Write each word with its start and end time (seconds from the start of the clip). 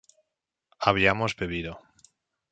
habíamos 0.79 1.35
bebido 1.35 1.79